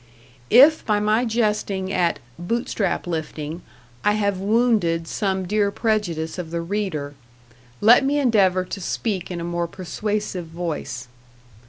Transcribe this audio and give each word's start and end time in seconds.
If 0.49 0.83
by 0.83 0.99
my 0.99 1.25
jesting 1.25 1.93
at 1.93 2.17
"Bootstrap 2.39 3.05
lifting" 3.05 3.61
I 4.03 4.13
have 4.13 4.39
wounded 4.39 5.07
some 5.07 5.45
dear 5.45 5.69
prejudice 5.69 6.39
of 6.39 6.49
the 6.49 6.59
reader, 6.61 7.13
let 7.81 8.03
me 8.03 8.17
endeavor 8.17 8.65
to 8.65 8.81
speak 8.81 9.29
in 9.29 9.39
a 9.39 9.43
more 9.43 9.67
persuasive 9.67 10.47
voice. 10.47 11.07